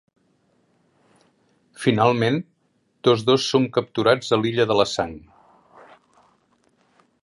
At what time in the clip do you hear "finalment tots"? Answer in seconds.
1.83-3.27